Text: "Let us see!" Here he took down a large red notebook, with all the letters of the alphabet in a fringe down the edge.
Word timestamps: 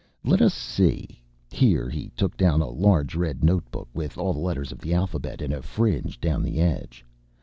"Let 0.23 0.41
us 0.41 0.55
see!" 0.55 1.21
Here 1.51 1.87
he 1.87 2.09
took 2.17 2.35
down 2.35 2.59
a 2.59 2.67
large 2.71 3.13
red 3.13 3.43
notebook, 3.43 3.87
with 3.93 4.17
all 4.17 4.33
the 4.33 4.39
letters 4.39 4.71
of 4.71 4.79
the 4.79 4.95
alphabet 4.95 5.43
in 5.43 5.53
a 5.53 5.61
fringe 5.61 6.19
down 6.19 6.41
the 6.41 6.57
edge. 6.57 7.05